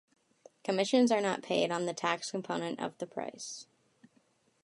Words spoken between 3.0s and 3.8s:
price.